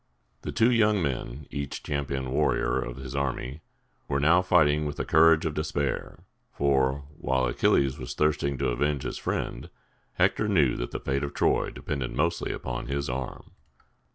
[0.41, 3.61] The two young men, each the champion warrior of his army,
[4.07, 9.03] were now fighting with the courage of despair; for, while Achilles was thirsting to avenge
[9.03, 9.69] his friend,
[10.13, 13.51] Hector knew that the fate of Troy depended mostly upon his arm.